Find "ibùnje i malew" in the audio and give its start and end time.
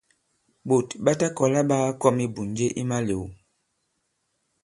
2.25-3.23